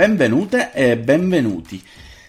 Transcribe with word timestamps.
Benvenute 0.00 0.72
e 0.72 0.96
benvenuti. 0.96 1.78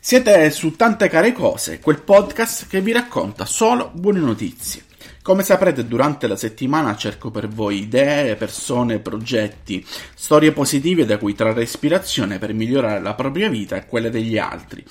Siete 0.02 0.52
su 0.52 0.75
Tante 0.75 1.07
Care 1.07 1.31
Cose, 1.31 1.79
quel 1.79 2.02
podcast 2.02 2.68
che 2.68 2.82
vi 2.82 2.91
racconta 2.91 3.46
solo 3.46 3.91
buone 3.93 4.20
notizie. 4.20 4.84
Come 5.21 5.41
saprete, 5.41 5.88
durante 5.88 6.28
la 6.28 6.36
settimana 6.36 6.97
cerco 6.97 7.32
per 7.32 7.47
voi 7.47 7.84
idee, 7.84 8.36
persone, 8.36 9.00
progetti, 9.00 9.86
storie 10.14 10.52
positive 10.52 11.05
da 11.05 11.18
cui 11.18 11.34
trarre 11.34 11.64
ispirazione 11.64 12.39
per 12.39 12.54
migliorare 12.54 13.00
la 13.00 13.14
propria 13.14 13.47
vita 13.47 13.78
e 13.78 13.86
quelle 13.86 14.10
degli 14.10 14.38
altri. 14.38 14.83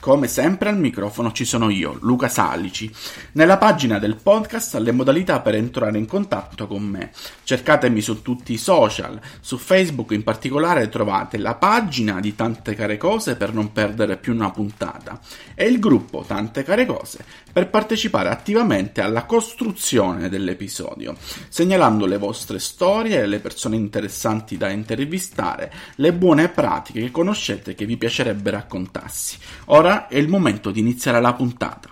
Come 0.00 0.28
sempre 0.28 0.68
al 0.68 0.78
microfono 0.78 1.32
ci 1.32 1.44
sono 1.44 1.70
io, 1.70 1.98
Luca 2.02 2.28
Salici. 2.28 2.90
Nella 3.32 3.58
pagina 3.58 3.98
del 3.98 4.14
podcast 4.14 4.76
le 4.76 4.92
modalità 4.92 5.40
per 5.40 5.56
entrare 5.56 5.98
in 5.98 6.06
contatto 6.06 6.68
con 6.68 6.84
me. 6.84 7.10
Cercatemi 7.42 8.00
su 8.00 8.22
tutti 8.22 8.52
i 8.52 8.58
social, 8.58 9.20
su 9.40 9.58
Facebook 9.58 10.12
in 10.12 10.22
particolare 10.22 10.88
trovate 10.88 11.36
la 11.36 11.56
pagina 11.56 12.20
di 12.20 12.36
Tante 12.36 12.76
Care 12.76 12.96
Cose 12.96 13.34
per 13.34 13.52
non 13.52 13.72
perdere 13.72 14.16
più 14.16 14.32
una 14.32 14.50
puntata 14.50 15.18
e 15.54 15.66
il 15.66 15.80
gruppo 15.80 16.24
Tante 16.24 16.62
Care 16.62 16.86
Cose 16.86 17.24
per 17.58 17.70
partecipare 17.70 18.28
attivamente 18.28 19.00
alla 19.00 19.24
costruzione 19.24 20.28
dell'episodio, 20.28 21.16
segnalando 21.48 22.06
le 22.06 22.18
vostre 22.18 22.60
storie, 22.60 23.26
le 23.26 23.40
persone 23.40 23.74
interessanti 23.74 24.56
da 24.56 24.68
intervistare, 24.68 25.72
le 25.96 26.12
buone 26.12 26.50
pratiche 26.50 27.00
che 27.00 27.10
conoscete 27.10 27.74
che 27.74 27.84
vi 27.84 27.96
piacerebbe 27.96 28.50
raccontarsi. 28.50 29.38
Ora 29.66 29.88
Ora 29.88 30.06
è 30.06 30.18
il 30.18 30.28
momento 30.28 30.70
di 30.70 30.80
iniziare 30.80 31.18
la 31.18 31.32
puntata. 31.32 31.88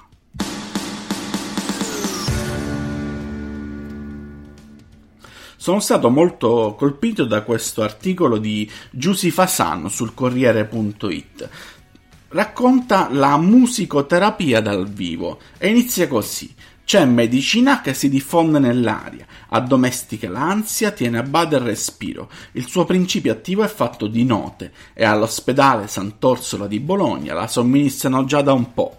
Sono 5.57 5.81
stato 5.81 6.11
molto 6.11 6.75
colpito 6.77 7.25
da 7.25 7.43
questo 7.43 7.83
articolo 7.83 8.37
di 8.37 8.71
Giusy 8.91 9.31
Fasano 9.31 9.89
sul 9.89 10.13
Corriere.it. 10.13 11.49
Racconta 12.29 13.09
la 13.09 13.37
musicoterapia 13.37 14.61
dal 14.61 14.89
vivo 14.89 15.39
e 15.59 15.69
inizia 15.69 16.09
così. 16.09 16.53
C'è 16.85 17.05
medicina 17.05 17.81
che 17.81 17.95
si 17.95 18.09
diffonde 18.09 18.59
nell'aria, 18.59 19.25
addomestica 19.49 20.29
l'ansia, 20.29 20.91
tiene 20.91 21.19
a 21.19 21.23
bada 21.23 21.57
il 21.57 21.63
respiro. 21.63 22.29
Il 22.53 22.67
suo 22.67 22.85
principio 22.85 23.31
attivo 23.31 23.63
è 23.63 23.69
fatto 23.69 24.09
di 24.09 24.25
note 24.25 24.73
e 24.93 25.05
all'ospedale 25.05 25.87
Sant'Orsola 25.87 26.67
di 26.67 26.81
Bologna 26.81 27.33
la 27.33 27.47
somministrano 27.47 28.25
già 28.25 28.43
da 28.43 28.53
un 28.53 28.73
po'. 28.75 28.99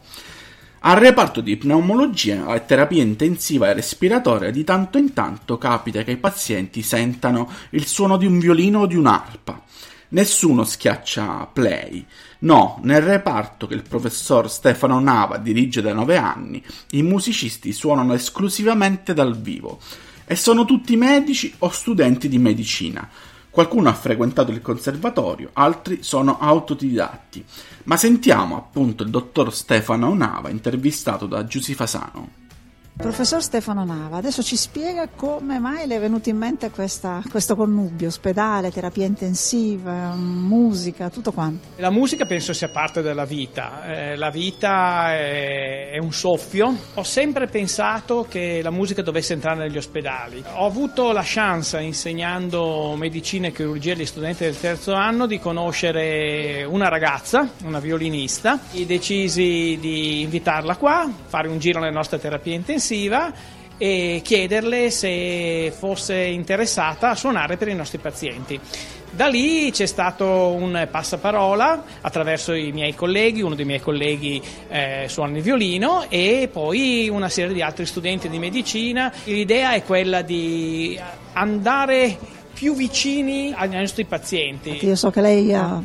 Al 0.80 0.95
reparto 0.95 1.42
di 1.42 1.58
pneumologia 1.58 2.53
e 2.53 2.66
terapia 2.66 3.02
intensiva 3.03 3.67
e 3.67 3.73
respiratoria 3.73 4.52
di 4.52 4.64
tanto 4.64 4.98
in 4.98 5.11
tanto 5.11 5.58
capita 5.58 6.03
che 6.03 6.11
i 6.11 6.17
pazienti 6.17 6.81
sentano 6.81 7.52
il 7.72 7.86
suono 7.88 8.16
di 8.16 8.25
un 8.25 8.39
violino 8.39 8.80
o 8.81 8.86
di 8.86 8.95
un'arpa. 8.95 9.64
Nessuno 10.09 10.63
schiaccia 10.63 11.50
play. 11.52 12.05
No, 12.39 12.80
nel 12.83 13.02
reparto 13.02 13.67
che 13.67 13.73
il 13.73 13.81
professor 13.81 14.49
Stefano 14.49 14.99
Nava 14.99 15.38
dirige 15.38 15.81
da 15.81 15.91
nove 15.91 16.16
anni, 16.16 16.64
i 16.91 17.02
musicisti 17.02 17.73
suonano 17.73 18.14
esclusivamente 18.14 19.14
dal 19.14 19.38
vivo 19.38 19.80
e 20.25 20.36
sono 20.36 20.64
tutti 20.64 20.95
medici 20.95 21.53
o 21.59 21.69
studenti 21.69 22.30
di 22.30 22.38
medicina. 22.38 23.09
Qualcuno 23.49 23.89
ha 23.89 23.94
frequentato 23.94 24.52
il 24.52 24.61
conservatorio, 24.61 25.49
altri 25.53 26.03
sono 26.03 26.38
autodidatti. 26.39 27.44
Ma 27.83 27.97
sentiamo 27.97 28.55
appunto 28.55 29.03
il 29.03 29.09
dottor 29.09 29.53
Stefano 29.53 30.14
Nava 30.14 30.49
intervistato 30.49 31.25
da 31.25 31.44
Giusy 31.44 31.73
Fasano. 31.73 32.45
Professor 32.98 33.44
Stefano 33.44 33.86
Nava, 33.86 34.17
adesso 34.17 34.42
ci 34.42 34.56
spiega 34.56 35.08
come 35.16 35.59
mai 35.59 35.86
le 35.86 35.98
è 35.98 36.00
venuto 36.00 36.30
in 36.30 36.38
mente 36.38 36.72
questa, 36.72 37.22
questo 37.30 37.56
connubio, 37.56 38.08
ospedale, 38.08 38.72
terapia 38.72 39.05
intensiva, 39.05 40.16
musica, 40.16 41.11
tutto 41.11 41.32
quanto. 41.32 41.67
La 41.76 41.92
musica 41.92 42.26
penso 42.26 42.54
sia 42.54 42.70
parte 42.70 43.04
della 43.04 43.26
vita, 43.26 43.86
eh, 43.86 44.16
la 44.16 44.32
vita 44.32 45.14
è, 45.14 45.92
è, 45.92 45.99
un 45.99 46.11
soffio. 46.11 46.76
Ho 46.95 47.04
sempre 47.04 47.45
pensato 47.45 48.26
che 48.27 48.61
la 48.64 48.71
musica 48.71 49.04
dovesse 49.04 49.33
entrare 49.33 49.60
negli 49.60 49.77
ospedali. 49.77 50.44
Ho 50.55 50.66
avuto 50.66 51.11
la 51.11 51.23
chance, 51.23 51.80
insegnando 51.80 52.95
medicina 52.98 53.48
e 53.48 53.52
chirurgia 53.52 53.94
agli 53.94 54.08
studenti 54.08 54.44
del 54.44 54.60
terzo 54.60 54.94
anno, 54.94 55.27
di 55.27 55.38
conoscere 55.38 56.64
una 56.64 56.89
ragazza, 56.89 57.48
una 57.64 57.80
violinista, 57.80 58.60
e 58.73 58.88
decisi 58.88 59.77
di 59.80 60.21
invitarla 60.21 60.77
qua, 60.77 61.08
fare 61.27 61.48
un 61.48 61.60
giro 61.60 61.80
nelle 61.80 61.94
nostre 61.94 62.20
terapie 62.20 62.55
intensive 62.55 62.86
intensiva 62.87 63.33
e 63.80 64.21
chiederle 64.23 64.89
se 64.89 65.71
fosse 65.77 66.15
interessata 66.15 67.11
a 67.11 67.15
suonare 67.15 67.58
per 67.58 67.67
i 67.67 67.75
nostri 67.75 67.99
pazienti. 67.99 68.59
Da 69.09 69.27
lì 69.27 69.71
c'è 69.71 69.86
stato 69.86 70.25
un 70.49 70.87
passaparola 70.89 71.83
attraverso 72.02 72.53
i 72.53 72.71
miei 72.71 72.93
colleghi, 72.93 73.42
uno 73.42 73.55
dei 73.55 73.65
miei 73.65 73.80
colleghi 73.80 74.42
eh, 74.67 75.05
suona 75.08 75.37
il 75.37 75.43
violino 75.43 76.05
e 76.09 76.49
poi 76.52 77.08
una 77.08 77.30
serie 77.30 77.53
di 77.53 77.61
altri 77.61 77.86
studenti 77.86 78.30
di 78.30 78.39
medicina. 78.39 79.11
L'idea 79.26 79.73
è 79.73 79.83
quella 79.83 80.23
di 80.23 80.99
andare 81.33 82.17
più 82.53 82.73
vicini 82.73 83.53
ai 83.55 83.70
nostri 83.70 84.05
pazienti. 84.05 84.83
Io 84.83 84.95
so 84.95 85.11
che 85.11 85.21
lei 85.21 85.53
ha 85.53 85.81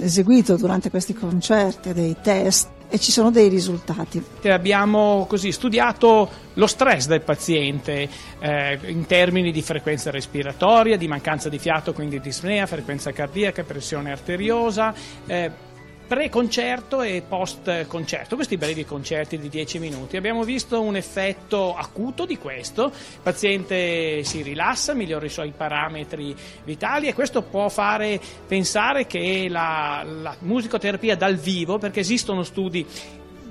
eseguito 0.00 0.56
durante 0.56 0.90
questi 0.90 1.14
concerti 1.14 1.92
dei 1.94 2.16
test 2.22 2.78
e 2.90 2.98
ci 2.98 3.12
sono 3.12 3.30
dei 3.30 3.48
risultati. 3.48 4.22
Abbiamo 4.44 5.24
così 5.28 5.52
studiato 5.52 6.28
lo 6.54 6.66
stress 6.66 7.06
del 7.06 7.22
paziente 7.22 8.08
eh, 8.40 8.78
in 8.86 9.06
termini 9.06 9.52
di 9.52 9.62
frequenza 9.62 10.10
respiratoria, 10.10 10.96
di 10.96 11.06
mancanza 11.06 11.48
di 11.48 11.58
fiato, 11.58 11.92
quindi 11.92 12.20
dispnea, 12.20 12.66
frequenza 12.66 13.12
cardiaca, 13.12 13.62
pressione 13.62 14.10
arteriosa. 14.10 14.92
Eh, 15.24 15.68
pre-concerto 16.10 17.02
e 17.02 17.22
post-concerto, 17.22 18.34
questi 18.34 18.56
brevi 18.56 18.84
concerti 18.84 19.38
di 19.38 19.48
10 19.48 19.78
minuti. 19.78 20.16
Abbiamo 20.16 20.42
visto 20.42 20.82
un 20.82 20.96
effetto 20.96 21.76
acuto 21.76 22.26
di 22.26 22.36
questo, 22.36 22.86
il 22.86 23.20
paziente 23.22 24.24
si 24.24 24.42
rilassa, 24.42 24.92
migliora 24.92 25.24
i 25.26 25.28
suoi 25.28 25.52
parametri 25.56 26.34
vitali 26.64 27.06
e 27.06 27.14
questo 27.14 27.42
può 27.42 27.68
fare 27.68 28.20
pensare 28.44 29.06
che 29.06 29.46
la, 29.48 30.04
la 30.04 30.34
musicoterapia 30.40 31.14
dal 31.14 31.36
vivo, 31.36 31.78
perché 31.78 32.00
esistono 32.00 32.42
studi 32.42 32.84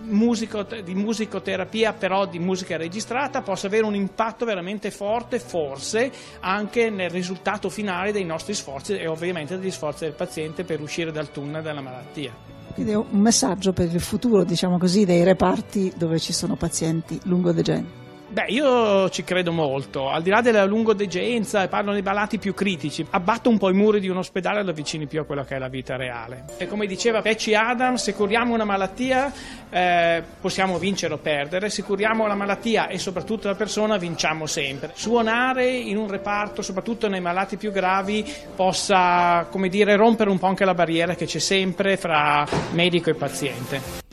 musico, 0.10 0.64
di 0.64 0.96
musicoterapia, 0.96 1.94
però 1.94 2.26
di 2.26 2.40
musica 2.40 2.78
registrata, 2.78 3.42
possa 3.42 3.68
avere 3.68 3.86
un 3.86 3.96
impatto 3.96 4.46
veramente 4.46 4.92
forte, 4.92 5.40
forse 5.40 6.12
anche 6.42 6.90
nel 6.90 7.10
risultato 7.10 7.70
finale 7.70 8.12
dei 8.12 8.26
nostri 8.26 8.54
sforzi 8.54 8.98
e 8.98 9.08
ovviamente 9.08 9.58
degli 9.58 9.72
sforzi 9.72 10.04
del 10.04 10.14
paziente 10.14 10.64
per 10.64 10.82
uscire 10.82 11.12
dal 11.12 11.32
tunnel 11.32 11.64
della 11.64 11.82
malattia. 11.82 12.34
Quindi 12.74 12.92
è 12.92 12.96
un 12.96 13.20
messaggio 13.20 13.74
per 13.74 13.94
il 13.94 14.00
futuro, 14.00 14.44
diciamo 14.44 14.78
così, 14.78 15.06
dei 15.06 15.24
reparti 15.24 15.94
dove 15.96 16.20
ci 16.20 16.34
sono 16.34 16.56
pazienti 16.56 17.20
lungodegenti. 17.24 18.08
Beh, 18.32 18.46
io 18.50 19.10
ci 19.10 19.24
credo 19.24 19.52
molto, 19.52 20.08
al 20.08 20.22
di 20.22 20.30
là 20.30 20.42
della 20.42 20.64
lungodegenza, 20.64 21.68
parlo 21.68 21.94
dei 21.94 22.04
malati 22.04 22.38
più 22.38 22.54
critici, 22.54 23.04
abbatto 23.10 23.50
un 23.50 23.58
po' 23.58 23.72
i 23.72 23.74
muri 23.74 24.00
di 24.00 24.08
un 24.08 24.18
ospedale 24.18 24.60
e 24.60 24.64
lo 24.64 24.70
avvicini 24.70 25.08
più 25.08 25.20
a 25.20 25.24
quella 25.24 25.44
che 25.44 25.56
è 25.56 25.58
la 25.58 25.68
vita 25.68 25.96
reale. 25.96 26.46
E 26.58 26.68
come 26.68 26.86
diceva 26.86 27.24
Pecci 27.24 27.56
Adam, 27.56 27.96
se 27.96 28.14
curiamo 28.14 28.54
una 28.54 28.66
malattia 28.66 29.34
eh, 29.72 30.22
possiamo 30.40 30.78
vincere 30.78 31.16
o 31.16 31.18
perdere, 31.18 31.72
se 31.72 31.82
curiamo 31.82 32.28
la 32.28 32.36
malattia 32.36 32.88
e 32.88 33.00
soprattutto 33.00 33.48
la 33.48 33.56
persona 33.56 33.98
vinciamo 33.98 34.46
sempre. 34.46 34.92
Suonare 34.94 35.68
in 35.68 35.98
un 35.98 36.08
reparto, 36.08 36.62
soprattutto 36.62 37.08
nei 37.08 37.22
malati 37.22 37.58
più 37.58 37.72
gravi, 37.72 38.24
possa, 38.56 39.48
come 39.50 39.70
dire, 39.70 39.96
rompere 39.96 40.30
un 40.30 40.38
po' 40.38 40.46
anche 40.46 40.66
la 40.66 40.76
barriera 40.76 41.16
che 41.16 41.26
c'è 41.26 41.40
sempre 41.40 41.98
fra 41.98 42.46
medico 42.74 43.10
e 43.10 43.16
paziente. 43.16 44.09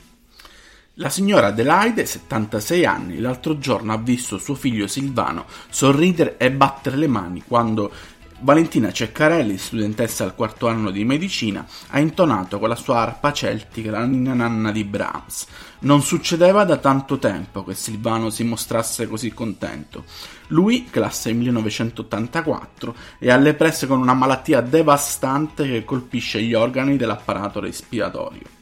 La 0.99 1.11
signora 1.11 1.49
Adelaide, 1.49 2.07
76 2.07 2.87
anni, 2.87 3.19
l'altro 3.19 3.59
giorno 3.59 3.93
ha 3.93 3.99
visto 3.99 4.39
suo 4.39 4.55
figlio 4.55 4.87
Silvano 4.87 5.45
sorridere 5.69 6.39
e 6.39 6.51
battere 6.51 6.97
le 6.97 7.07
mani 7.07 7.43
quando 7.47 7.93
Valentina 8.39 8.91
Ceccarelli, 8.91 9.59
studentessa 9.59 10.25
al 10.25 10.35
quarto 10.35 10.69
anno 10.69 10.91
di 10.91 11.05
medicina, 11.05 11.67
ha 11.89 11.99
intonato 11.99 12.59
con 12.59 12.71
la 12.71 12.77
sua 12.77 13.01
arpa 13.01 13.35
celtica 13.35 13.91
la 13.91 14.07
ninna 14.07 14.33
nanna 14.33 14.73
di 14.73 14.85
Brahms. 14.85 15.47
Non 15.81 16.01
succedeva 16.01 16.65
da 16.65 16.79
tanto 16.79 17.19
tempo 17.19 17.63
che 17.63 17.75
Silvano 17.75 18.31
si 18.31 18.45
mostrasse 18.45 19.07
così 19.07 19.35
contento. 19.35 20.05
Lui, 20.47 20.87
classe 20.89 21.31
1984, 21.35 22.95
è 23.19 23.31
alle 23.31 23.53
prese 23.53 23.87
con 23.87 24.01
una 24.01 24.15
malattia 24.15 24.63
devastante 24.63 25.67
che 25.67 25.85
colpisce 25.85 26.41
gli 26.41 26.55
organi 26.55 26.97
dell'apparato 26.97 27.61
respiratorio. 27.61 28.57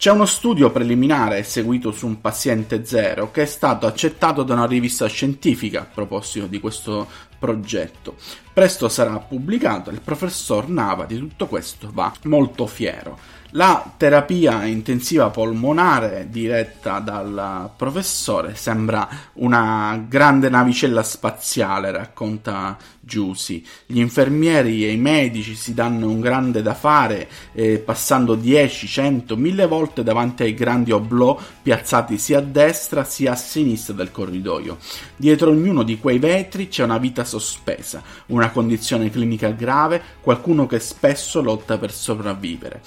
C'è 0.00 0.10
uno 0.10 0.24
studio 0.24 0.70
preliminare 0.70 1.40
eseguito 1.40 1.92
su 1.92 2.06
un 2.06 2.22
paziente 2.22 2.86
zero 2.86 3.30
che 3.30 3.42
è 3.42 3.44
stato 3.44 3.86
accettato 3.86 4.44
da 4.44 4.54
una 4.54 4.64
rivista 4.64 5.06
scientifica 5.06 5.82
a 5.82 5.84
proposito 5.84 6.46
di 6.46 6.58
questo 6.58 7.06
progetto. 7.38 8.14
Presto 8.50 8.88
sarà 8.88 9.18
pubblicato 9.18 9.90
e 9.90 9.92
il 9.92 10.00
professor 10.00 10.70
Nava 10.70 11.04
di 11.04 11.18
tutto 11.18 11.48
questo 11.48 11.90
va 11.92 12.10
molto 12.22 12.66
fiero. 12.66 13.18
La 13.54 13.94
terapia 13.96 14.64
intensiva 14.64 15.30
polmonare 15.30 16.28
diretta 16.30 17.00
dal 17.00 17.70
professore 17.76 18.54
sembra 18.54 19.08
una 19.34 20.04
grande 20.08 20.48
navicella 20.48 21.02
spaziale, 21.02 21.90
racconta 21.90 22.76
Giussi. 23.10 23.66
Gli 23.86 23.98
infermieri 23.98 24.84
e 24.84 24.92
i 24.92 24.96
medici 24.96 25.56
si 25.56 25.74
danno 25.74 26.06
un 26.06 26.20
grande 26.20 26.62
da 26.62 26.74
fare, 26.74 27.28
eh, 27.52 27.78
passando 27.78 28.36
10, 28.36 28.86
100, 28.86 29.36
1000 29.36 29.66
volte 29.66 30.04
davanti 30.04 30.44
ai 30.44 30.54
grandi 30.54 30.92
oblò 30.92 31.36
piazzati 31.60 32.18
sia 32.18 32.38
a 32.38 32.42
destra 32.42 33.02
sia 33.02 33.32
a 33.32 33.36
sinistra 33.36 33.94
del 33.94 34.12
corridoio. 34.12 34.78
Dietro 35.16 35.50
ognuno 35.50 35.82
di 35.82 35.98
quei 35.98 36.20
vetri 36.20 36.68
c'è 36.68 36.84
una 36.84 36.98
vita 36.98 37.24
sospesa, 37.24 38.00
una 38.26 38.50
condizione 38.50 39.10
clinica 39.10 39.48
grave, 39.48 40.00
qualcuno 40.20 40.66
che 40.66 40.78
spesso 40.78 41.42
lotta 41.42 41.78
per 41.78 41.90
sopravvivere. 41.90 42.80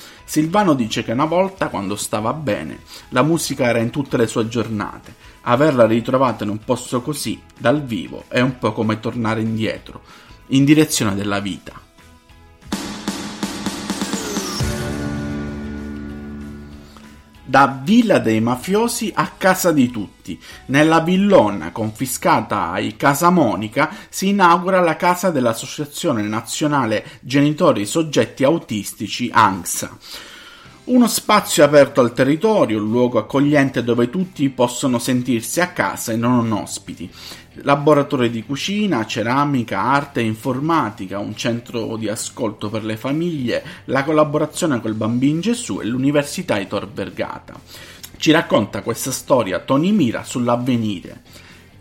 Silvano 0.53 0.75
dice 0.75 1.03
che 1.03 1.13
una 1.13 1.25
volta, 1.25 1.69
quando 1.69 1.95
stava 1.95 2.31
bene, 2.31 2.81
la 3.09 3.23
musica 3.23 3.65
era 3.65 3.79
in 3.79 3.89
tutte 3.89 4.17
le 4.17 4.27
sue 4.27 4.47
giornate. 4.47 5.15
Averla 5.41 5.87
ritrovata 5.87 6.43
in 6.43 6.51
un 6.51 6.59
posto 6.59 7.01
così, 7.01 7.41
dal 7.57 7.81
vivo, 7.83 8.25
è 8.27 8.39
un 8.39 8.59
po' 8.59 8.71
come 8.71 8.99
tornare 8.99 9.41
indietro, 9.41 10.03
in 10.49 10.63
direzione 10.63 11.15
della 11.15 11.39
vita. 11.39 11.81
da 17.45 17.81
Villa 17.83 18.17
dei 18.17 18.39
Mafiosi 18.39 19.11
a 19.13 19.31
Casa 19.37 19.71
di 19.71 19.91
Tutti. 19.91 20.39
Nella 20.67 21.01
villona 21.01 21.71
confiscata 21.71 22.71
ai 22.71 22.95
Casa 22.95 23.29
Monica 23.29 23.95
si 24.09 24.29
inaugura 24.29 24.81
la 24.81 24.95
casa 24.95 25.29
dell'Associazione 25.29 26.23
Nazionale 26.23 27.05
Genitori 27.21 27.85
Soggetti 27.85 28.43
Autistici 28.43 29.29
ANXA. 29.31 29.97
Uno 30.85 31.07
spazio 31.07 31.63
aperto 31.63 32.01
al 32.01 32.11
territorio, 32.11 32.83
un 32.83 32.89
luogo 32.89 33.17
accogliente 33.17 33.85
dove 33.85 34.09
tutti 34.09 34.49
possono 34.49 34.99
sentirsi 34.99 35.61
a 35.61 35.69
casa 35.69 36.11
e 36.11 36.17
non 36.17 36.51
ospiti. 36.51 37.09
Laboratorio 37.61 38.29
di 38.29 38.43
cucina, 38.43 39.05
ceramica, 39.05 39.79
arte 39.79 40.19
e 40.19 40.25
informatica, 40.25 41.19
un 41.19 41.37
centro 41.37 41.95
di 41.95 42.09
ascolto 42.09 42.69
per 42.69 42.83
le 42.83 42.97
famiglie, 42.97 43.63
la 43.85 44.03
collaborazione 44.03 44.81
col 44.81 44.93
Bambino 44.93 45.39
Gesù 45.39 45.79
e 45.79 45.85
l'Università 45.85 46.57
di 46.57 46.67
Tor 46.67 46.91
Vergata. 46.91 47.57
Ci 48.17 48.31
racconta 48.31 48.81
questa 48.81 49.11
storia 49.11 49.59
Tony 49.59 49.91
Mira 49.91 50.25
sull'avvenire. 50.25 51.21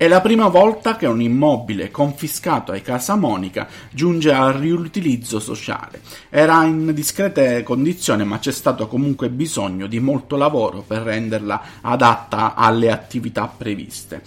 È 0.02 0.08
la 0.08 0.20
prima 0.20 0.48
volta 0.48 0.96
che 0.96 1.06
un 1.06 1.22
immobile 1.22 1.92
confiscato 1.92 2.72
ai 2.72 2.82
Casa 2.82 3.14
Monica 3.14 3.68
giunge 3.92 4.32
al 4.32 4.54
riutilizzo 4.54 5.38
sociale. 5.38 6.00
Era 6.28 6.64
in 6.64 6.92
discrete 6.92 7.62
condizioni, 7.62 8.24
ma 8.24 8.40
c'è 8.40 8.50
stato 8.50 8.88
comunque 8.88 9.28
bisogno 9.28 9.86
di 9.86 10.00
molto 10.00 10.34
lavoro 10.34 10.82
per 10.84 11.02
renderla 11.02 11.62
adatta 11.82 12.56
alle 12.56 12.90
attività 12.90 13.46
previste. 13.46 14.22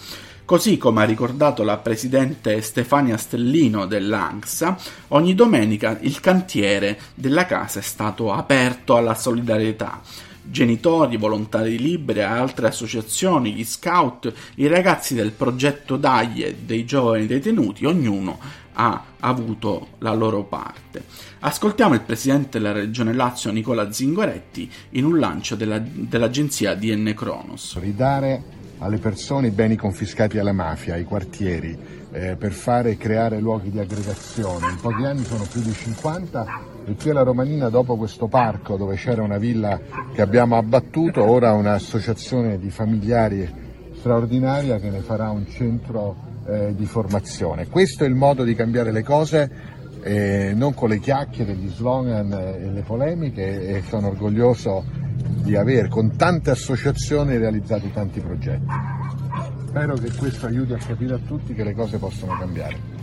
Così 0.46 0.78
come 0.78 1.02
ha 1.02 1.06
ricordato 1.06 1.62
la 1.64 1.76
presidente 1.76 2.62
Stefania 2.62 3.18
Stellino 3.18 3.86
dell'ANXA, 3.86 4.78
ogni 5.10 5.36
domenica 5.36 5.98
il 6.00 6.22
cantiere 6.22 6.98
della 7.16 7.46
casa 7.46 7.80
è 7.80 7.84
stato 7.84 8.32
aperto 8.32 8.96
alla 8.96 9.14
solidarietà 9.14 10.00
genitori, 10.48 11.18
volontari 11.18 11.78
liberi 11.78 12.22
altre 12.22 12.68
associazioni, 12.68 13.54
gli 13.54 13.66
scout, 13.66 14.32
i 14.56 14.68
ragazzi 14.68 15.14
del 15.14 15.32
progetto 15.32 15.98
Daglie 15.98 16.56
dei 16.66 16.86
giovani 16.86 17.26
detenuti, 17.26 17.86
ognuno 17.86 18.40
ha 18.74 19.04
avuto 19.20 19.88
la 20.00 20.14
loro 20.14 20.44
parte. 20.44 21.04
Ascoltiamo 21.40 21.94
il 21.94 22.02
presidente 22.02 22.60
della 22.60 22.72
regione 22.72 23.14
Lazio 23.14 23.52
Nicola 23.52 23.92
Zingoretti 23.92 24.70
in 24.92 25.06
un 25.06 25.20
lancio 25.20 25.56
della, 25.56 25.80
dell'agenzia 25.80 26.76
DN 26.76 27.14
Kronos. 27.16 27.78
Ridare 27.80 28.44
alle 28.80 28.98
persone 28.98 29.48
i 29.48 29.52
beni 29.52 29.76
confiscati 29.76 30.38
alla 30.38 30.52
mafia, 30.52 30.96
ai 30.96 31.06
quartieri, 31.06 31.78
eh, 32.12 32.36
per 32.36 32.52
fare 32.52 32.92
e 32.92 32.98
creare 32.98 33.40
luoghi 33.40 33.72
di 33.72 33.80
aggregazione. 33.80 34.70
In 34.70 34.80
pochi 34.82 35.04
anni 35.06 35.24
sono 35.24 35.46
più 35.50 35.62
di 35.62 35.72
50 35.72 36.74
e 36.88 36.96
qui 36.96 37.10
alla 37.10 37.24
Romanina 37.24 37.70
dopo 37.70 37.96
questo 37.98 38.28
parco 38.28 38.78
dove 38.78 38.96
c'era 38.96 39.24
una 39.24 39.38
villa 39.38 39.80
che 40.14 40.22
abbiamo 40.22 40.56
abbattuto, 40.56 41.24
ora 41.24 41.52
un'associazione 41.54 42.60
di 42.60 42.70
familiari 42.70 43.64
straordinaria 43.96 44.78
che 44.78 44.92
ne 44.92 45.00
farà 45.00 45.32
un 45.32 45.48
centro 45.48 46.16
eh, 46.48 46.76
di 46.76 46.86
formazione. 46.86 47.68
Questo 47.68 48.04
è 48.04 48.08
il 48.08 48.14
modo 48.14 48.44
di 48.44 48.54
cambiare 48.54 48.92
le 48.92 49.02
cose, 49.02 49.52
eh, 50.04 50.54
non 50.56 50.76
con 50.76 50.90
le 50.90 51.00
chiacchiere, 51.00 51.56
gli 51.56 51.70
slogan 51.70 52.32
e 52.32 52.70
le 52.70 52.82
polemiche 52.82 53.68
e 53.68 53.84
sono 53.88 54.10
orgoglioso 54.10 54.86
di 55.42 55.56
aver 55.56 55.88
con 55.88 56.16
tante 56.16 56.52
associazioni 56.52 57.36
realizzato 57.38 57.88
tanti 57.88 58.20
progetti. 58.20 58.68
Spero 59.68 59.96
che 59.96 60.12
questo 60.16 60.46
aiuti 60.46 60.74
a 60.74 60.78
capire 60.78 61.16
a 61.16 61.20
tutti 61.26 61.56
che 61.56 61.64
le 61.64 61.74
cose 61.74 61.98
possono 61.98 62.38
cambiare. 62.38 62.95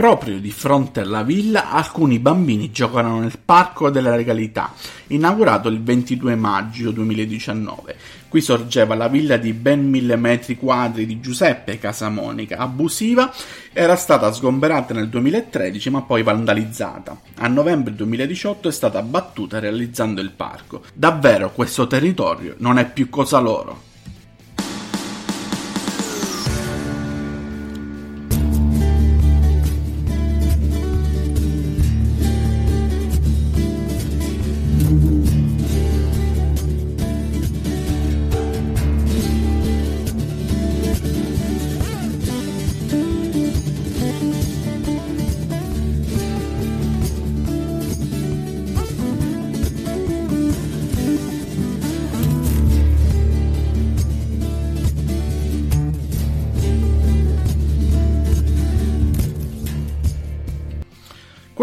Proprio 0.00 0.40
di 0.40 0.50
fronte 0.50 1.00
alla 1.00 1.22
villa 1.22 1.72
alcuni 1.72 2.18
bambini 2.18 2.70
giocano 2.70 3.20
nel 3.20 3.38
Parco 3.44 3.90
della 3.90 4.16
Legalità, 4.16 4.72
inaugurato 5.08 5.68
il 5.68 5.82
22 5.82 6.36
maggio 6.36 6.90
2019. 6.90 7.96
Qui 8.26 8.40
sorgeva 8.40 8.94
la 8.94 9.08
villa 9.08 9.36
di 9.36 9.52
ben 9.52 9.86
mille 9.86 10.16
metri 10.16 10.56
quadri 10.56 11.04
di 11.04 11.20
Giuseppe 11.20 11.78
Casamonica, 11.78 12.56
abusiva, 12.56 13.30
era 13.74 13.94
stata 13.94 14.32
sgomberata 14.32 14.94
nel 14.94 15.10
2013 15.10 15.90
ma 15.90 16.00
poi 16.00 16.22
vandalizzata. 16.22 17.20
A 17.34 17.48
novembre 17.48 17.94
2018 17.94 18.70
è 18.70 18.72
stata 18.72 18.98
abbattuta 18.98 19.58
realizzando 19.58 20.22
il 20.22 20.30
parco. 20.30 20.82
Davvero 20.94 21.52
questo 21.52 21.86
territorio 21.86 22.54
non 22.60 22.78
è 22.78 22.90
più 22.90 23.10
cosa 23.10 23.38
loro. 23.38 23.89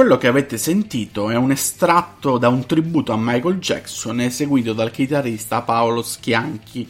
Quello 0.07 0.21
che 0.21 0.29
avete 0.29 0.57
sentito 0.57 1.29
è 1.29 1.35
un 1.35 1.51
estratto 1.51 2.37
da 2.37 2.47
un 2.47 2.65
tributo 2.65 3.11
a 3.11 3.17
Michael 3.19 3.59
Jackson 3.59 4.21
eseguito 4.21 4.71
dal 4.71 4.89
chitarrista 4.89 5.63
Paolo 5.63 6.01
Schianchi 6.01 6.87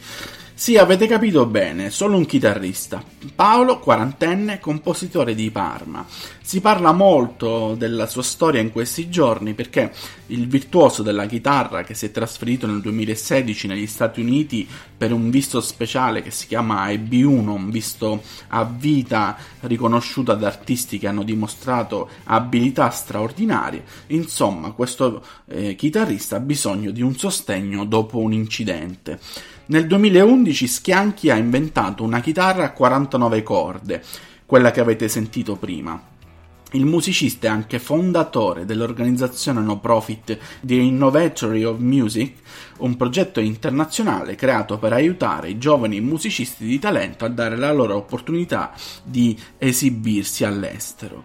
sì, 0.58 0.76
avete 0.76 1.06
capito 1.06 1.46
bene, 1.46 1.88
solo 1.88 2.16
un 2.16 2.26
chitarrista. 2.26 3.00
Paolo, 3.32 3.78
quarantenne, 3.78 4.58
compositore 4.58 5.36
di 5.36 5.52
Parma. 5.52 6.04
Si 6.42 6.60
parla 6.60 6.90
molto 6.90 7.76
della 7.76 8.08
sua 8.08 8.24
storia 8.24 8.60
in 8.60 8.72
questi 8.72 9.08
giorni 9.08 9.54
perché 9.54 9.92
il 10.26 10.48
virtuoso 10.48 11.04
della 11.04 11.26
chitarra 11.26 11.84
che 11.84 11.94
si 11.94 12.06
è 12.06 12.10
trasferito 12.10 12.66
nel 12.66 12.80
2016 12.80 13.68
negli 13.68 13.86
Stati 13.86 14.20
Uniti 14.20 14.66
per 14.96 15.12
un 15.12 15.30
visto 15.30 15.60
speciale 15.60 16.22
che 16.22 16.32
si 16.32 16.48
chiama 16.48 16.88
EB1, 16.88 17.46
un 17.46 17.70
visto 17.70 18.20
a 18.48 18.64
vita 18.64 19.36
riconosciuto 19.60 20.32
ad 20.32 20.42
artisti 20.42 20.98
che 20.98 21.06
hanno 21.06 21.22
dimostrato 21.22 22.08
abilità 22.24 22.90
straordinarie. 22.90 23.84
Insomma, 24.08 24.72
questo 24.72 25.24
eh, 25.46 25.76
chitarrista 25.76 26.34
ha 26.34 26.40
bisogno 26.40 26.90
di 26.90 27.00
un 27.00 27.16
sostegno 27.16 27.84
dopo 27.84 28.18
un 28.18 28.32
incidente. 28.32 29.20
Nel 29.70 29.86
2011 29.86 30.47
Schianchi 30.52 31.30
ha 31.30 31.36
inventato 31.36 32.02
una 32.02 32.20
chitarra 32.20 32.64
a 32.64 32.72
49 32.72 33.42
corde, 33.42 34.02
quella 34.46 34.70
che 34.70 34.80
avete 34.80 35.08
sentito 35.08 35.56
prima. 35.56 36.00
Il 36.72 36.84
musicista 36.84 37.46
è 37.46 37.50
anche 37.50 37.78
fondatore 37.78 38.66
dell'organizzazione 38.66 39.62
no 39.62 39.80
profit 39.80 40.36
The 40.60 40.74
Innovatory 40.74 41.64
of 41.64 41.78
Music, 41.78 42.34
un 42.80 42.94
progetto 42.94 43.40
internazionale 43.40 44.34
creato 44.34 44.76
per 44.76 44.92
aiutare 44.92 45.48
i 45.48 45.56
giovani 45.56 45.98
musicisti 46.02 46.66
di 46.66 46.78
talento 46.78 47.24
a 47.24 47.28
dare 47.28 47.56
la 47.56 47.72
loro 47.72 47.96
opportunità 47.96 48.74
di 49.02 49.38
esibirsi 49.56 50.44
all'estero. 50.44 51.24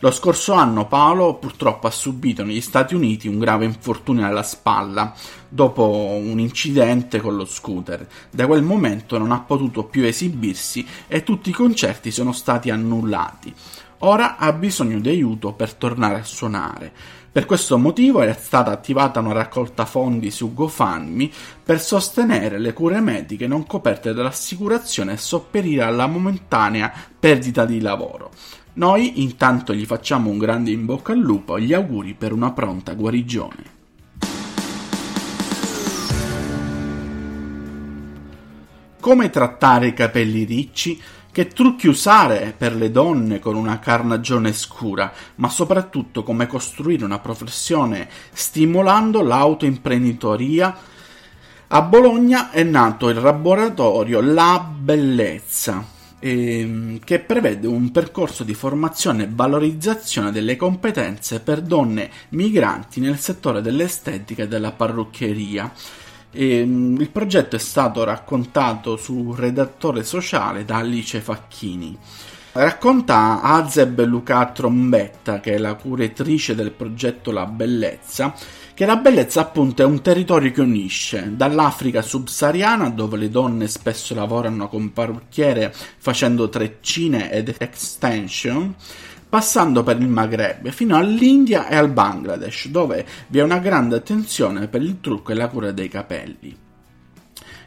Lo 0.00 0.10
scorso 0.10 0.52
anno 0.52 0.86
Paolo 0.88 1.36
purtroppo 1.36 1.86
ha 1.86 1.90
subito 1.90 2.44
negli 2.44 2.60
Stati 2.60 2.94
Uniti 2.94 3.28
un 3.28 3.38
grave 3.38 3.64
infortunio 3.64 4.26
alla 4.26 4.42
spalla 4.42 5.14
dopo 5.48 5.86
un 5.86 6.38
incidente 6.38 7.20
con 7.20 7.36
lo 7.36 7.46
scooter. 7.46 8.06
Da 8.28 8.46
quel 8.46 8.62
momento 8.62 9.16
non 9.16 9.30
ha 9.30 9.40
potuto 9.40 9.84
più 9.84 10.04
esibirsi 10.04 10.84
e 11.06 11.22
tutti 11.22 11.48
i 11.48 11.54
concerti 11.54 12.10
sono 12.10 12.32
stati 12.32 12.68
annullati. 12.68 13.54
Ora 14.04 14.36
ha 14.36 14.52
bisogno 14.52 14.98
di 14.98 15.10
aiuto 15.10 15.52
per 15.52 15.74
tornare 15.74 16.18
a 16.18 16.24
suonare. 16.24 16.92
Per 17.30 17.46
questo 17.46 17.78
motivo 17.78 18.20
è 18.20 18.32
stata 18.32 18.72
attivata 18.72 19.20
una 19.20 19.32
raccolta 19.32 19.84
fondi 19.84 20.32
su 20.32 20.52
GoFundMe 20.52 21.30
per 21.62 21.80
sostenere 21.80 22.58
le 22.58 22.72
cure 22.72 23.00
mediche 23.00 23.46
non 23.46 23.64
coperte 23.64 24.12
dall'assicurazione 24.12 25.12
e 25.12 25.18
sopperire 25.18 25.84
alla 25.84 26.08
momentanea 26.08 26.92
perdita 27.18 27.64
di 27.64 27.80
lavoro. 27.80 28.32
Noi 28.74 29.22
intanto 29.22 29.72
gli 29.72 29.86
facciamo 29.86 30.30
un 30.30 30.38
grande 30.38 30.72
in 30.72 30.84
bocca 30.84 31.12
al 31.12 31.20
lupo 31.20 31.56
e 31.56 31.62
gli 31.62 31.72
auguri 31.72 32.14
per 32.14 32.32
una 32.32 32.50
pronta 32.50 32.94
guarigione. 32.94 33.80
Come 38.98 39.30
trattare 39.30 39.88
i 39.88 39.94
capelli 39.94 40.44
ricci? 40.44 41.00
Che 41.32 41.48
trucchi 41.48 41.88
usare 41.88 42.54
per 42.54 42.76
le 42.76 42.90
donne 42.90 43.38
con 43.38 43.56
una 43.56 43.78
carnagione 43.78 44.52
scura, 44.52 45.10
ma 45.36 45.48
soprattutto 45.48 46.22
come 46.22 46.46
costruire 46.46 47.06
una 47.06 47.20
professione 47.20 48.06
stimolando 48.34 49.22
l'autoimprenditoria. 49.22 50.76
A 51.68 51.80
Bologna 51.80 52.50
è 52.50 52.62
nato 52.64 53.08
il 53.08 53.18
laboratorio 53.18 54.20
La 54.20 54.62
Bellezza, 54.62 55.82
ehm, 56.18 56.98
che 56.98 57.20
prevede 57.20 57.66
un 57.66 57.90
percorso 57.90 58.44
di 58.44 58.52
formazione 58.52 59.22
e 59.22 59.30
valorizzazione 59.32 60.32
delle 60.32 60.56
competenze 60.56 61.40
per 61.40 61.62
donne 61.62 62.10
migranti 62.28 63.00
nel 63.00 63.18
settore 63.18 63.62
dell'estetica 63.62 64.42
e 64.42 64.48
della 64.48 64.72
parrucchieria. 64.72 65.72
E, 66.32 66.60
il 66.60 67.10
progetto 67.10 67.56
è 67.56 67.58
stato 67.58 68.02
raccontato 68.04 68.96
su 68.96 69.34
Redattore 69.34 70.02
Sociale 70.02 70.64
da 70.64 70.78
Alice 70.78 71.20
Facchini. 71.20 71.96
Racconta 72.52 73.40
Azeb 73.42 74.04
Luca 74.04 74.44
Trombetta, 74.46 75.40
che 75.40 75.54
è 75.54 75.58
la 75.58 75.74
curatrice 75.74 76.54
del 76.54 76.72
progetto 76.72 77.30
La 77.30 77.46
Bellezza, 77.46 78.34
che 78.74 78.86
la 78.86 78.96
bellezza 78.96 79.40
appunto 79.40 79.82
è 79.82 79.84
un 79.84 80.00
territorio 80.00 80.50
che 80.50 80.60
unisce 80.60 81.32
dall'Africa 81.34 82.00
subsahariana 82.00 82.88
dove 82.88 83.16
le 83.18 83.28
donne 83.28 83.68
spesso 83.68 84.14
lavorano 84.14 84.68
come 84.68 84.90
parrucchiere 84.92 85.74
facendo 85.98 86.48
treccine 86.48 87.30
ed 87.30 87.54
extension 87.58 88.74
passando 89.32 89.82
per 89.82 89.98
il 89.98 90.08
Maghreb 90.08 90.68
fino 90.68 90.94
all'India 90.94 91.66
e 91.66 91.74
al 91.74 91.88
Bangladesh, 91.88 92.68
dove 92.68 93.06
vi 93.28 93.38
è 93.38 93.42
una 93.42 93.60
grande 93.60 93.96
attenzione 93.96 94.68
per 94.68 94.82
il 94.82 95.00
trucco 95.00 95.32
e 95.32 95.34
la 95.34 95.48
cura 95.48 95.72
dei 95.72 95.88
capelli. 95.88 96.54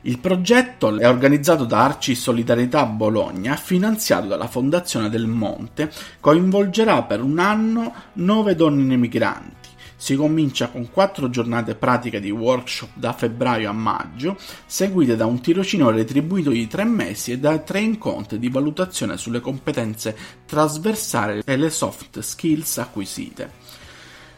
Il 0.02 0.20
progetto 0.20 0.96
è 0.96 1.10
organizzato 1.10 1.66
da 1.66 1.86
Arci 1.86 2.14
Solidarietà 2.14 2.86
Bologna, 2.86 3.56
finanziato 3.56 4.28
dalla 4.28 4.46
Fondazione 4.46 5.10
del 5.10 5.26
Monte, 5.26 5.92
coinvolgerà 6.20 7.02
per 7.02 7.24
un 7.24 7.40
anno 7.40 7.92
nove 8.14 8.54
donne 8.54 8.96
migranti 8.96 9.65
si 10.06 10.16
comincia 10.16 10.70
con 10.70 10.92
quattro 10.92 11.32
giornate 11.32 11.74
pratiche 11.74 12.20
di 12.20 12.30
workshop 12.30 12.92
da 12.94 13.12
febbraio 13.12 13.68
a 13.68 13.74
maggio, 13.74 14.38
seguite 14.68 15.16
da 15.16 15.26
un 15.26 15.42
tirocinio 15.42 15.90
retribuito 15.90 16.52
di 16.52 16.68
tre 16.68 16.84
mesi 16.84 17.32
e 17.32 17.40
da 17.40 17.58
tre 17.58 17.80
incontri 17.80 18.38
di 18.38 18.50
valutazione 18.50 19.18
sulle 19.18 19.40
competenze 19.40 20.16
trasversali 20.46 21.42
e 21.44 21.58
le 21.58 21.72
soft 21.72 22.20
skills 22.20 22.78
acquisite. 22.78 23.50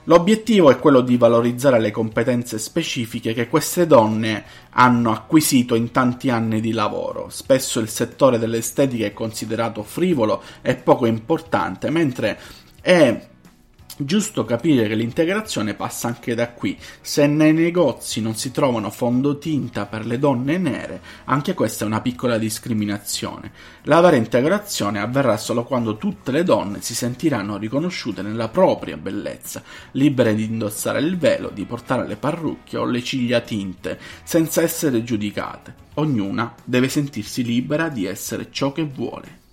L'obiettivo 0.06 0.72
è 0.72 0.80
quello 0.80 1.02
di 1.02 1.18
valorizzare 1.18 1.82
le 1.82 1.92
competenze 1.92 2.60
specifiche 2.60 3.34
che 3.34 3.50
queste 3.50 3.86
donne 3.86 4.46
hanno 4.70 5.12
acquisito 5.12 5.76
in 5.76 5.92
tanti 5.92 6.30
anni 6.30 6.62
di 6.62 6.72
lavoro. 6.72 7.28
Spesso 7.28 7.82
il 7.82 7.90
settore 7.90 8.40
dell'estetica 8.40 9.06
è 9.06 9.12
considerato 9.12 9.84
frivolo 9.84 10.42
e 10.62 10.76
poco 10.76 11.08
importante, 11.08 11.90
mentre 11.90 12.40
è 12.80 13.36
Giusto 14.00 14.46
capire 14.46 14.88
che 14.88 14.94
l'integrazione 14.94 15.74
passa 15.74 16.08
anche 16.08 16.36
da 16.36 16.52
qui. 16.52 16.78
Se 17.02 17.26
nei 17.26 17.52
negozi 17.52 18.22
non 18.22 18.36
si 18.36 18.52
trovano 18.52 18.92
fondotinta 18.92 19.88
per 19.88 20.06
le 20.06 20.20
donne 20.20 20.60
nere, 20.60 21.02
anche 21.26 21.56
questa 21.56 21.84
è 21.84 21.88
una 21.88 22.00
piccola 22.00 22.38
discriminazione. 22.38 23.52
La 23.86 24.00
vera 24.00 24.16
integrazione 24.16 25.00
avverrà 25.00 25.36
solo 25.38 25.64
quando 25.64 25.98
tutte 25.98 26.32
le 26.32 26.44
donne 26.44 26.84
si 26.84 26.94
sentiranno 26.94 27.58
riconosciute 27.58 28.22
nella 28.22 28.50
propria 28.50 28.98
bellezza, 28.98 29.64
libere 29.94 30.36
di 30.36 30.44
indossare 30.44 31.00
il 31.00 31.18
velo, 31.18 31.50
di 31.50 31.66
portare 31.66 32.08
le 32.08 32.18
parrucchie 32.18 32.78
o 32.78 32.86
le 32.86 33.02
ciglia 33.02 33.42
tinte, 33.42 33.98
senza 34.24 34.62
essere 34.62 35.04
giudicate. 35.04 35.74
Ognuna 35.96 36.54
deve 36.64 36.88
sentirsi 36.88 37.44
libera 37.44 37.90
di 37.90 38.06
essere 38.06 38.50
ciò 38.52 38.72
che 38.72 38.84
vuole. 38.84 39.46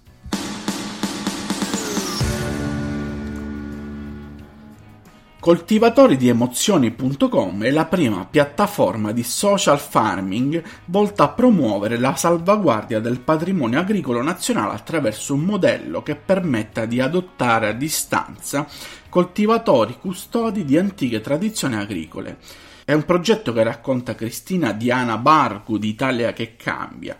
Coltivatori 5.44 6.16
di 6.16 6.28
emozioni.com 6.28 7.64
è 7.64 7.70
la 7.70 7.84
prima 7.84 8.24
piattaforma 8.24 9.12
di 9.12 9.22
social 9.22 9.78
farming 9.78 10.62
volta 10.86 11.24
a 11.24 11.28
promuovere 11.28 11.98
la 11.98 12.16
salvaguardia 12.16 12.98
del 12.98 13.20
patrimonio 13.20 13.78
agricolo 13.78 14.22
nazionale 14.22 14.72
attraverso 14.72 15.34
un 15.34 15.40
modello 15.40 16.02
che 16.02 16.16
permetta 16.16 16.86
di 16.86 16.98
adottare 16.98 17.68
a 17.68 17.72
distanza 17.72 18.66
coltivatori 19.10 19.98
custodi 20.00 20.64
di 20.64 20.78
antiche 20.78 21.20
tradizioni 21.20 21.76
agricole. 21.76 22.38
È 22.82 22.94
un 22.94 23.04
progetto 23.04 23.52
che 23.52 23.64
racconta 23.64 24.14
Cristina 24.14 24.72
Diana 24.72 25.18
Bargu 25.18 25.76
di 25.76 25.90
Italia 25.90 26.32
che 26.32 26.56
cambia 26.56 27.18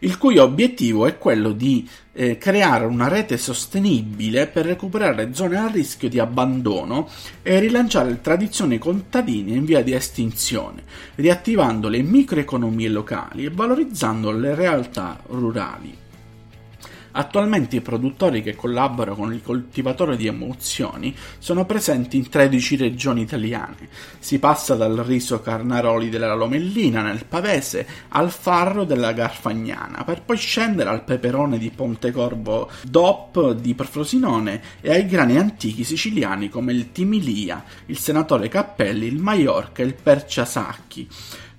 il 0.00 0.18
cui 0.18 0.38
obiettivo 0.38 1.06
è 1.06 1.18
quello 1.18 1.52
di 1.52 1.88
eh, 2.12 2.38
creare 2.38 2.84
una 2.86 3.08
rete 3.08 3.36
sostenibile 3.36 4.46
per 4.46 4.66
recuperare 4.66 5.34
zone 5.34 5.56
a 5.56 5.68
rischio 5.68 6.08
di 6.08 6.18
abbandono 6.18 7.08
e 7.42 7.58
rilanciare 7.60 8.20
tradizioni 8.20 8.78
contadine 8.78 9.52
in 9.52 9.64
via 9.64 9.82
di 9.82 9.92
estinzione, 9.92 10.82
riattivando 11.16 11.88
le 11.88 12.02
microeconomie 12.02 12.88
locali 12.88 13.44
e 13.44 13.50
valorizzando 13.50 14.30
le 14.30 14.54
realtà 14.54 15.20
rurali. 15.26 16.04
Attualmente 17.18 17.76
i 17.76 17.80
produttori 17.80 18.42
che 18.42 18.54
collaborano 18.54 19.16
con 19.16 19.32
il 19.32 19.40
coltivatore 19.42 20.18
di 20.18 20.26
emozioni 20.26 21.16
sono 21.38 21.64
presenti 21.64 22.18
in 22.18 22.28
13 22.28 22.76
regioni 22.76 23.22
italiane. 23.22 23.88
Si 24.18 24.38
passa 24.38 24.74
dal 24.74 24.96
riso 24.98 25.40
Carnaroli 25.40 26.10
della 26.10 26.34
Lomellina 26.34 27.00
nel 27.00 27.24
Pavese 27.24 27.86
al 28.08 28.30
farro 28.30 28.84
della 28.84 29.12
Garfagnana, 29.12 30.04
per 30.04 30.24
poi 30.24 30.36
scendere 30.36 30.90
al 30.90 31.04
peperone 31.04 31.56
di 31.56 31.70
Pontecorvo 31.70 32.68
DOP 32.82 33.52
di 33.54 33.74
Frosinone 33.78 34.60
e 34.82 34.90
ai 34.90 35.06
grani 35.06 35.38
antichi 35.38 35.84
siciliani 35.84 36.50
come 36.50 36.72
il 36.72 36.92
Timilia, 36.92 37.64
il 37.86 37.96
Senatore 37.96 38.48
Cappelli, 38.48 39.06
il 39.06 39.16
Maiorca 39.16 39.82
e 39.82 39.86
il 39.86 39.94
Perciasacchi. 39.94 41.08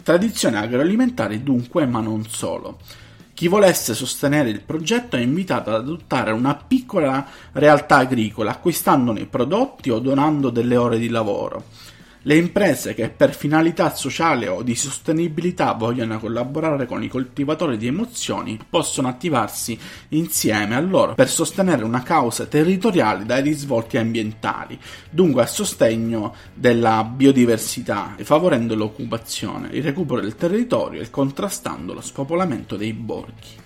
Tradizione 0.03 0.59
agroalimentare 0.59 1.41
dunque, 1.41 1.87
ma 1.87 1.99
non 1.99 2.27
solo. 2.27 2.77
Chi 3.37 3.47
volesse 3.47 3.93
sostenere 3.93 4.49
il 4.49 4.61
progetto 4.61 5.15
è 5.15 5.19
invitato 5.19 5.69
ad 5.69 5.75
adottare 5.75 6.31
una 6.31 6.55
piccola 6.55 7.23
realtà 7.51 7.97
agricola 7.97 8.49
acquistandone 8.49 9.19
i 9.19 9.25
prodotti 9.27 9.91
o 9.91 9.99
donando 9.99 10.49
delle 10.49 10.75
ore 10.75 10.97
di 10.97 11.07
lavoro. 11.07 11.65
Le 12.27 12.35
imprese 12.35 12.93
che 12.93 13.07
per 13.07 13.33
finalità 13.33 13.95
sociale 13.95 14.49
o 14.49 14.61
di 14.61 14.75
sostenibilità 14.75 15.71
vogliono 15.71 16.19
collaborare 16.19 16.85
con 16.85 17.01
i 17.01 17.07
coltivatori 17.07 17.77
di 17.77 17.87
emozioni 17.87 18.59
possono 18.69 19.07
attivarsi 19.07 19.79
insieme 20.09 20.75
a 20.75 20.81
loro 20.81 21.13
per 21.15 21.29
sostenere 21.29 21.85
una 21.85 22.03
causa 22.03 22.45
territoriale 22.45 23.23
dai 23.23 23.41
risvolti 23.41 23.95
ambientali, 23.95 24.77
dunque 25.09 25.43
a 25.43 25.45
sostegno 25.45 26.35
della 26.53 27.05
biodiversità, 27.05 28.15
favorendo 28.17 28.75
l'occupazione, 28.75 29.69
il 29.71 29.83
recupero 29.83 30.19
del 30.19 30.35
territorio 30.35 30.99
e 30.99 31.09
contrastando 31.09 31.93
lo 31.93 32.01
spopolamento 32.01 32.75
dei 32.75 32.91
borghi. 32.91 33.65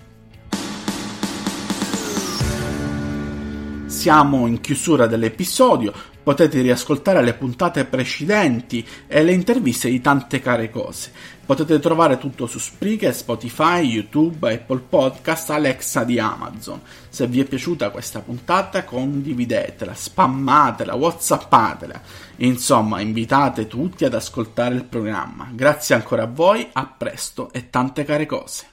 Siamo 3.86 4.46
in 4.46 4.60
chiusura 4.60 5.06
dell'episodio, 5.06 5.92
potete 6.22 6.60
riascoltare 6.60 7.22
le 7.22 7.34
puntate 7.34 7.84
precedenti 7.84 8.86
e 9.06 9.22
le 9.22 9.32
interviste 9.32 9.90
di 9.90 10.00
tante 10.00 10.40
care 10.40 10.70
cose. 10.70 11.10
Potete 11.44 11.78
trovare 11.80 12.18
tutto 12.18 12.46
su 12.46 12.58
Spreaker, 12.58 13.14
Spotify, 13.14 13.80
YouTube, 13.80 14.52
Apple 14.52 14.82
Podcast, 14.88 15.50
Alexa 15.50 16.04
di 16.04 16.18
Amazon. 16.18 16.80
Se 17.08 17.26
vi 17.26 17.40
è 17.40 17.44
piaciuta 17.44 17.90
questa 17.90 18.20
puntata 18.20 18.84
condividetela, 18.84 19.94
spammatela, 19.94 20.94
whatsappatela. 20.94 22.00
Insomma, 22.36 23.00
invitate 23.00 23.66
tutti 23.66 24.04
ad 24.04 24.14
ascoltare 24.14 24.74
il 24.74 24.84
programma. 24.84 25.48
Grazie 25.52 25.94
ancora 25.94 26.22
a 26.22 26.30
voi, 26.32 26.66
a 26.72 26.86
presto 26.86 27.52
e 27.52 27.68
tante 27.68 28.04
care 28.04 28.26
cose. 28.26 28.71